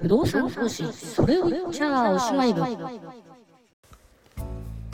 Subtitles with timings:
[0.00, 2.62] 不動産投資それを言っちゃおしまい部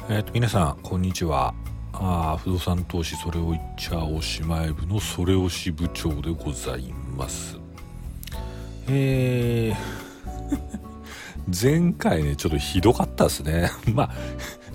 [0.08, 1.54] えっ、と皆さんこんにちは。
[1.92, 7.58] あ不動産投資それを言っちゃおしまい部のそれをし部長でございます。
[8.88, 9.76] えー
[11.62, 13.70] 前回ねちょっとひどかったですね。
[13.92, 14.10] まあ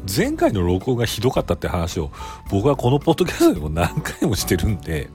[0.08, 2.12] 前回の録音がひどかったって話を
[2.50, 5.10] 僕はこのポッドキャストでも何回もしてるんで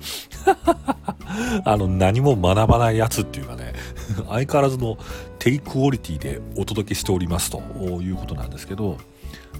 [1.65, 3.73] あの何も学ばないやつっていうかね
[4.29, 4.99] 相変わらずの
[5.39, 7.59] 低クオリティでお届けしておりますと
[8.01, 8.99] いうことなんですけど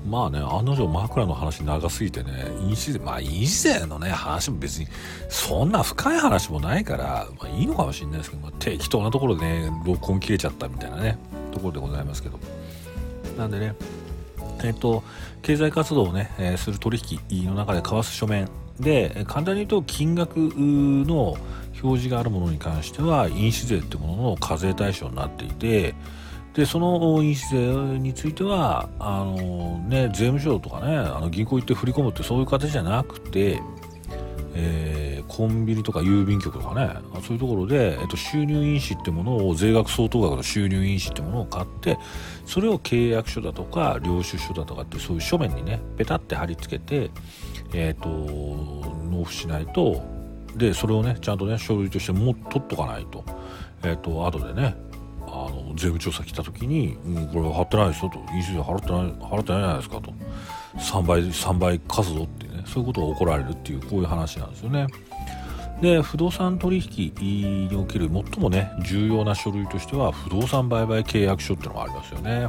[0.07, 4.87] まあね案の定枕の話長すぎてね飲酒税まあ飲酒税のね話も別に
[5.29, 11.19] そんな深い話もないから、まあ、いいのかもしれないですけど、まあ、適当なところでね録音切れちゃったみたいなね
[11.53, 12.39] ところでございますけど。
[13.39, 13.75] なんでね
[14.65, 15.03] えっと、
[15.43, 17.01] 経済活動をね、えーする取
[17.31, 18.49] 引の中で交わす書面
[18.81, 21.37] で、簡単に言うと金額の
[21.83, 25.95] 表示があるものに関しては印紙税ってものの課税対象になっていて
[26.55, 33.61] でその印紙税についてはあの、ね、税務署とかねあの銀行行って振り込むってそういう形じゃなくて、
[34.55, 41.99] えーコンビニとか郵便局とかねそういうところで、えっと、収入印紙ってものを税額相当額の収入印紙ってものを買って
[42.47, 47.11] それを契約書だとか領収書だとかってそういう書面にねペタって貼り付けて、
[47.73, 48.09] えー、と
[49.11, 50.03] 納付しないと
[50.57, 53.25] でそれをねちゃんとね書類としても取っとかないと,、
[53.83, 54.77] えー、と後でね
[55.27, 60.13] あの税務調査来た時に「うん、これは払ってないですよ」と「印紙税払ってない払ってないじゃないですか」と
[60.79, 64.87] 「3倍3倍貸すぞ」ってそういうことが起こられるっていうこういう話なんですよね。
[65.81, 72.49] で不動産取引における最もね重要な書類としては不動産売買契約書っていうのがありますよね。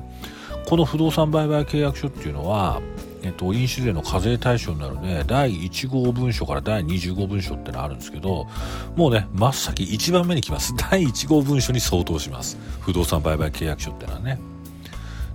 [0.68, 2.82] この不動産売買契約書っていうのは、
[3.22, 8.48] えっと、印紙税の課税対象になるね第1号文書から第20号文書ってのあるんですけど
[8.96, 10.74] もうね真っ先1番目に来ます。
[10.92, 12.58] 第1号文書に相当します。
[12.80, 14.40] 不動産売買契約書ってのはね。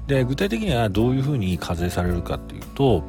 [0.06, 3.04] で具体的にはどういうふうに課税されるかっていうと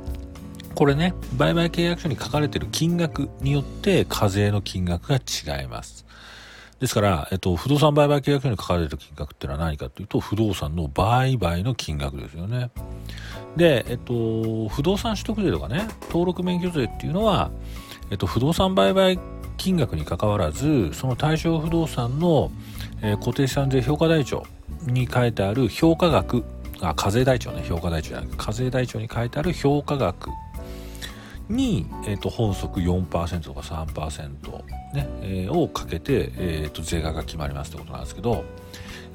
[0.75, 6.05] これね、売買契約書に書かれている金額によって課税の金額が違います。
[6.79, 12.71] ですから、えっと、不動産売買契約書に書かれている金額っていうのは何かというと、不動産の売買の金額ですよね。
[13.55, 17.51] で、えっと、不動産取得税とかね、登録免許税っていうのは、
[18.09, 19.19] えっと、不動産売買
[19.57, 22.51] 金額にかかわらず、その対象不動産の、
[23.03, 24.43] えー固定資産税評価台帳
[24.87, 26.43] に書いてある評価額、
[26.81, 30.29] あ、課税台帳ね、評価台帳じゃなくて、課税台帳に書いてある評価額
[31.49, 34.63] に、えー、と本則4%とか3%、
[34.93, 38.43] ねえーをかけて、えー、と税額が決まりますってことなんですけど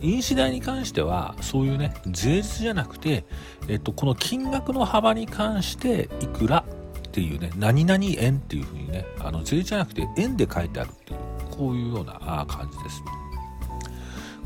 [0.01, 3.25] 印紙代に関してはそういうね税率じゃなくて、
[3.69, 6.65] えー、とこの金額の幅に関していくら
[7.09, 11.19] っていうね何々円っていうふうにねあの税じゃなくて円で書いてあるっていう
[11.51, 13.03] こういうような感じです。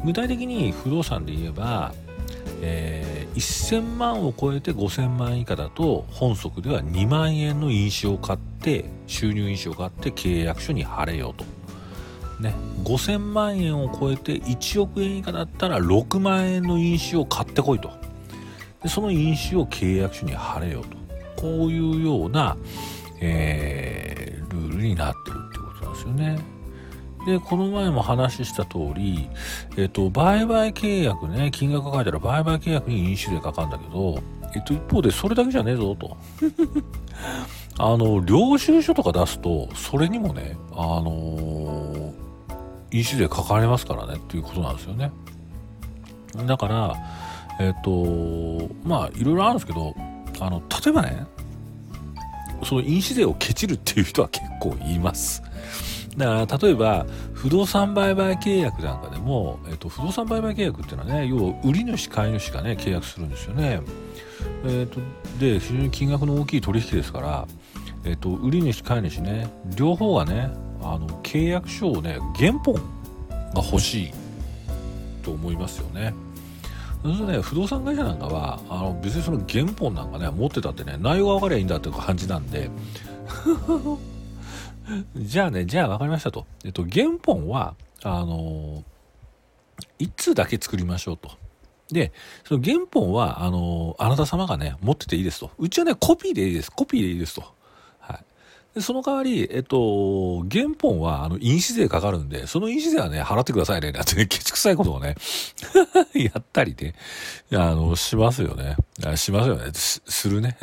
[0.05, 1.93] 具体的に不動産で言えば
[2.61, 11.45] えー1000万を超えて5000万以下だと本則では2万円の印紙を買って収入印紙を買って契約書に貼れよと。
[12.41, 12.55] ね、
[12.85, 17.91] 5000万円を超えて1億円以下だったら6万円の印紙を買ってこいと
[18.83, 20.97] でその印紙を契約書に貼れよと
[21.37, 22.57] こういうような、
[23.21, 26.60] えールールになってるってことなんですよね。
[27.27, 29.29] でこの前も話した通り、
[29.77, 34.23] えっと、売買契約ね金額が書いてある売買契約に印紙税かかるんだけど、
[34.55, 36.17] えっと、一方でそれだけじゃねえぞと。
[37.79, 42.13] あの領収書とか出すとそれにもねあの
[42.91, 45.13] 印紙税かかりますからねっていうことなんですよね。
[46.47, 46.97] だから
[47.59, 49.95] えっとまあいろいろあるんですけど
[50.41, 51.27] あの例えばね
[52.65, 55.43] その印紙税をケチるっていう人は結構います。
[56.21, 63.81] だから例えば不動産売買契約なんかでも、えっと、不動産売買契約っていうのはね要は売り主買い主がね契約するんですよね。
[64.67, 65.01] えっと
[65.39, 67.49] で非常に金額の大きい取引ですから、
[68.05, 70.51] えっと、売り主買い主ね両方がね
[70.83, 72.81] あの契約書をね原本が
[73.57, 74.13] 欲しい
[75.23, 76.15] と思いますよね。
[77.03, 82.71] そうするとね不動産会社なんかはあの別にその原本なんかね持ってたってね内容が分かりゃいいんだっていう感じなんで
[85.17, 86.47] じゃあね、じゃあ分かりましたと。
[86.65, 88.83] えっと、原本は、あの
[89.99, 91.31] 1通だけ作りましょうと。
[91.89, 92.13] で、
[92.45, 95.51] その原本は、あのあなた様がね、持ってていいですと。
[95.59, 96.71] うちはね、コピーでいいです。
[96.71, 97.45] コピーでいいですと。
[98.75, 105.17] でその代わり、えっと、原本は、あの、印紙税かかるんで、その印紙税はね、払ってくださいね、なんてね、ケチくさいことをね、
[106.15, 106.95] やったりね、
[107.53, 108.77] あの、しますよね。
[109.17, 109.71] しますよね。
[109.73, 110.57] すするね。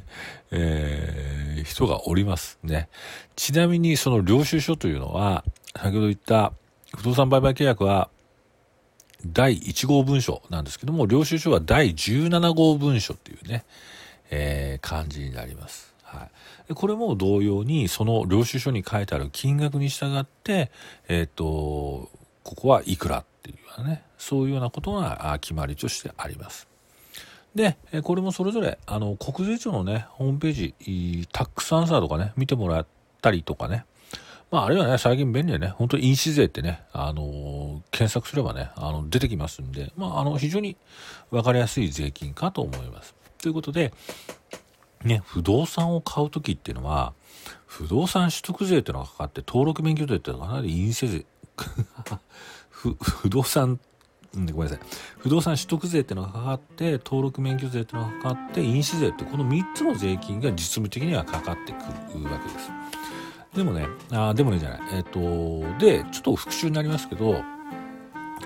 [0.52, 2.88] えー人がおりますね。
[3.36, 5.44] ちなみに、その領収書というのは、
[5.76, 6.52] 先ほど言った
[6.96, 8.10] 不動産売買契約は、
[9.26, 13.64] 第1号文書なんですけども、領収書は第17号文書っていうね、
[14.30, 15.93] えー、感じになります。
[16.14, 16.28] は
[16.70, 20.70] い、これも同様にその領収書に書いてある金額に従って、
[21.08, 26.68] え、ー、とここはいくらっていうようなねそういうようなことが決まりとしてあります。
[27.54, 32.86] で、これもそれぞれ、あの、国税庁のね、ホームページ、タックスアンサーとかね、見てもらっ
[33.22, 33.84] たりとかね、
[34.50, 40.76] まあ、あるいはね、最近便利でね、本当に印紙税ってね、あの検索すればね、あの、出てきますんで、まあ、あの、非常に
[41.30, 43.14] 分かりやすい税金かと思います。
[43.38, 43.92] ということで、
[45.04, 47.12] ね、不動産を買う時っていうのは、
[47.66, 51.26] 不動産取得税っていうのがかかって、登録免許税っていうのがかなり印税。
[52.82, 53.78] 税、不動産、
[54.34, 54.78] ごめんなさい。
[55.18, 62.70] 不動産取得税っていうのがかかって登録免許税っていうのがかかって印紙税ってこの3つの税金が実務的にはかかってくるわけです。
[63.54, 64.80] でもねあでもねじゃない。
[64.94, 67.42] えっ、ー、とでちょっと復習になりますけど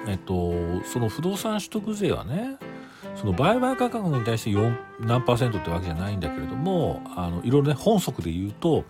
[0.07, 2.59] えっ、ー、とその不動産取得税はね
[3.21, 8.85] その売買価格に対して4何パーセントってわけじゃないんだけれどもあのいろいろね本則で言うと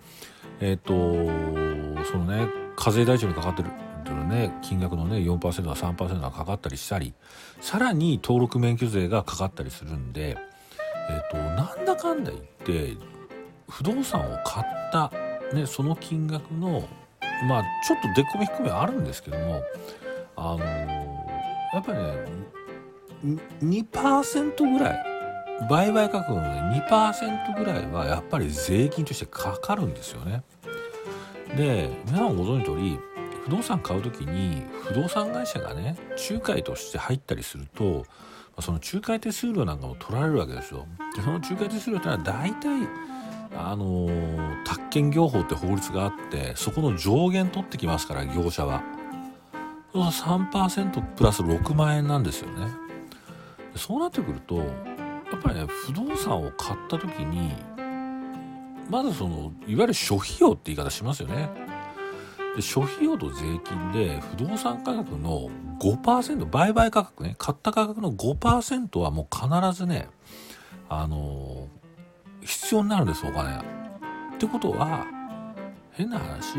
[0.59, 3.69] えっ、ー、とそのね課税台帳にかかってる
[4.29, 7.13] ね金額のね4%か3%がかかったりしたり
[7.59, 10.37] さらに登録免許税がかかったりするんで、
[11.09, 12.95] えーと、なんだかんだ言って
[13.67, 15.11] 不動産を買った、
[15.53, 16.87] ね、その金額の
[17.47, 19.61] まあちょっと出込み含めあるんですけども
[20.35, 22.13] あの、やっぱりね
[23.23, 25.05] 2%ぐらい
[25.69, 30.43] 売買価格の、ね、2%ぐらいはやっぱり税金としてかかるんですよね。
[31.55, 32.99] で皆さんご存知の通り
[33.43, 35.97] 不動産買う時に不動産会社がね
[36.29, 38.05] 仲介として入ったりすると
[38.59, 40.85] その仲介手数料なんかも取られるわけですよ。
[41.15, 42.87] でその仲介手数料ってのは大体
[43.57, 48.83] あのー、宅建業法って法律があってそこの上限取ってきますから業者は。
[49.91, 52.88] そう3%プラス6万円なんですよね。
[53.75, 54.63] そうなってくるとや
[55.37, 57.53] っぱりね不動産を買った時に
[58.89, 61.49] まずそのいわゆる諸費用って言い方しますよね。
[62.55, 65.49] で諸費用と税金で不動産価格の
[65.79, 70.09] 5%売買価格ね買った価格の5%はもう必ずね
[70.89, 73.57] あのー、必要になるんですお金。
[73.59, 73.61] っ
[74.39, 75.05] てことは
[75.91, 76.55] 変な話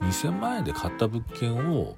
[0.00, 1.96] 2000万円で買った物件を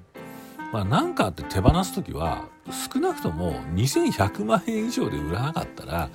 [0.71, 2.47] まあ何かあって手放す時は
[2.93, 6.09] 少なくとも2100万円以上で売らなかったら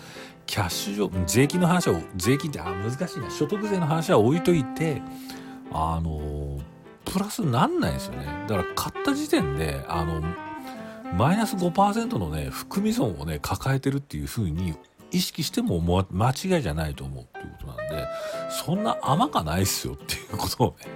[0.47, 3.31] キャッシュ上税金の話は税金ってあ難しいな。
[3.31, 5.01] 所得税の話は置いといて
[5.73, 6.61] あの
[7.05, 8.27] プラスなんないですよね。
[8.49, 10.23] だから買った時点であの
[11.17, 14.75] マイナス5%のね含み損をね抱えてるっていう風に
[15.11, 18.07] 意識してもも間違いじゃないと思うっていうことなんで
[18.51, 20.87] そんな甘かないっすよっていうことをね、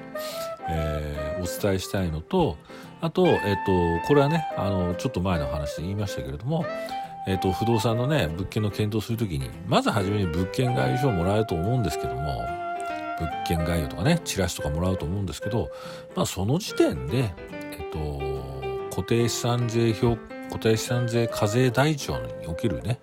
[0.69, 2.57] えー、お伝えしたいのと
[3.01, 6.65] あと、え、ー、とこれはねあのちょっと前の話で言いましたけれども
[7.27, 12.47] え、ー、と不動産のね物件の検討する時にまず初めに物件概要書をもらえると思うんですけども
[13.19, 15.71] 物件概要とかねチラシとかもらうと思うんですけど、
[16.15, 20.19] まあ、その時点で、えっと、固定資産税表
[20.49, 23.01] 固定資産税課税台帳におけるね、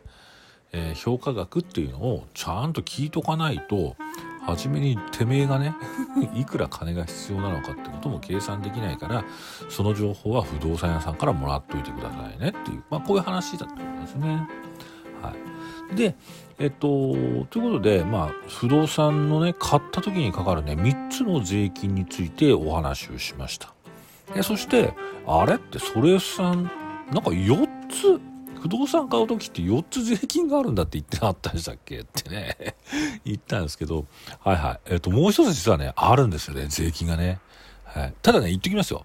[0.72, 3.96] えー、評価額っていうのをちゃんと聞いとかないと
[4.46, 5.76] 初めにてめえがね
[6.36, 9.24] いくら金が必要なのかってことも計算できないから
[9.70, 14.48] その情報は不動産屋さんからもらっといてくださいねっていう、まあ、こういう話だったんですね。
[15.22, 15.34] は
[15.92, 16.16] い、で
[16.62, 16.86] えっと、と
[17.16, 23.74] いうことで、まあ、不動産のね、買った時にかかるね、3つの税金についてお話をしました。
[24.36, 24.94] でそして、
[25.26, 26.70] あれってそれさん、
[27.12, 28.22] なんか4つ、
[28.62, 32.00] 不動産買う時って4つ税金があるんだって言ってなかったでしたっけ？
[32.00, 32.56] ってね、
[33.26, 34.06] 言ったんですけど、
[34.40, 34.80] はいはい。
[34.86, 37.40] えっと、もう一つ実はね、あるんですよね、税金がね。
[37.86, 38.14] はい。
[38.22, 39.04] ただね、言っときますよ。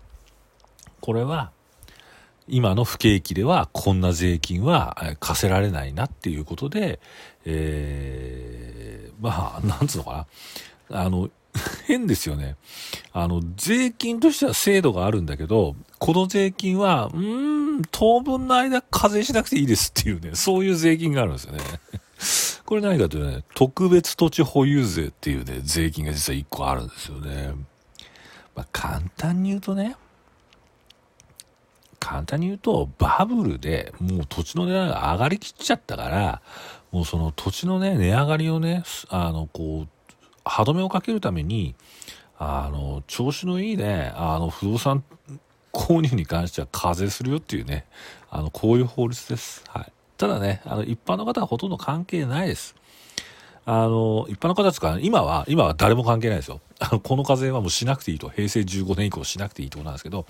[1.01, 1.53] これは、
[2.49, 7.01] 今の不景気ではこんな税金は課せられないなっていうことで、
[7.45, 10.27] えー、まあ、なんつうのか
[10.91, 11.03] な。
[11.03, 11.31] あの、
[11.87, 12.57] 変ですよね。
[13.13, 15.75] あの、税金としては制度があるんだけど、
[16.07, 21.59] この税金は、うーん、当分の間課税しなくていいですっていうね、そういう税金があるんですよね。
[22.65, 27.55] これ何かというとね、特別土地保有税っていうね、税金が実は1個あるんですよね。
[28.55, 29.97] まあ、簡単に言うとね、
[31.99, 36.41] 簡単に言うと、バブルでもう土地の値段が上がりきっちゃったから、
[36.93, 39.89] もうその土地のね、値上がりをね、あの、こう、
[40.45, 41.75] 歯止めをかけるために、
[42.39, 45.03] あの、調子のいいね、あの、不動産
[45.77, 47.85] 購入に関しては課税するよっていうね、
[48.31, 49.63] あの、こういう法律です。
[49.69, 49.93] はい。
[50.17, 52.75] ただね、あの、一般の方はほとんど関係ないです。
[53.67, 56.61] あの、一般の方ですか今は、今は誰も関係ないですよ。
[56.79, 58.31] あの、この課税はもうしなくていいと。
[58.31, 60.25] 平成15年以降しなくていいところなんですけど、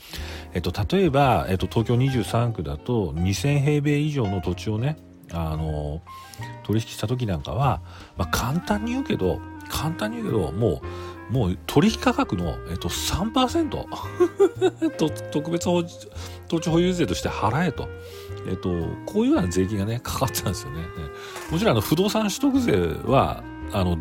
[0.53, 4.97] えっと、例えば、えっと、東京23区だと、2000平米以上の土地をね、
[5.33, 6.03] あの、
[6.65, 7.83] 取引した時なんかは、
[8.17, 10.81] まあ、簡単に言うけど、簡単に言うけど、もう、
[11.31, 13.69] もう取引価格の、えっと、3%
[14.97, 15.65] と特別
[16.49, 17.89] 土地保有税として払えと。
[18.49, 18.69] えっと、
[19.07, 20.83] こういうような税金がね、かかってたんですよね。
[21.51, 22.73] もちろん、あの、不動産取得税
[23.05, 23.43] は、
[23.73, 23.99] あの、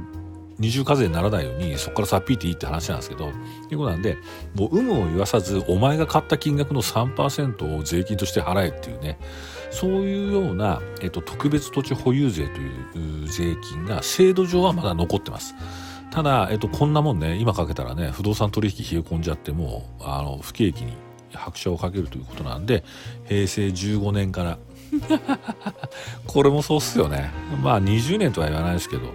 [0.58, 3.32] 二重課税にならないように、そこからさっぴいていいって話なんですけど、
[3.67, 4.17] ということなんで、
[4.53, 9.17] もう有無を言わさず、お前が買った金額の3%を税金として払えっていうね、
[9.72, 15.55] そういうような、えっと、特別土地保有税という税金が制度上はまだ残ってます。
[16.15, 20.93] ただ、えっと、こんなもんね、今かけたらね、不動産取引冷え込んじゃってもう、あの、不景気に
[21.34, 22.86] 拍車をかけるということなんで
[23.25, 24.57] 平成15年から。
[26.25, 27.31] これもそうっすよね。
[27.62, 29.13] まあ20年とは言わないですけど。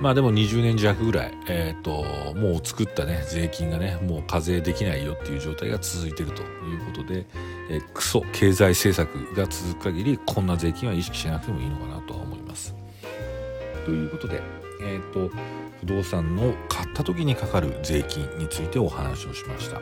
[0.00, 6.44] まあでも20年弱ぐらい、えっ、ー、と、もう作ったね、税金がね、もう課税できないよっていう状態が続いてるとい
[6.76, 7.26] うことで、
[7.68, 12.74] えー、クソ経済政策が続く限り、こんな税金は意識しなくてもいいのかなとは思います。
[13.84, 14.40] ということで、
[14.84, 15.30] えっ、ー、と、
[15.80, 19.80] 不動産の買った時にかかる税金についてお話をしました。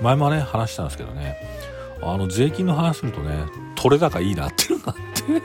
[0.00, 1.36] 前もね話したんですけどね
[2.00, 3.44] あの税金の話するとね
[3.74, 5.42] 取れ高いいなっていうのがあって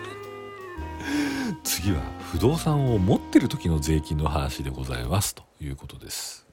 [1.64, 6.47] 次は不動産を持ってる時の税金の話でございますということです。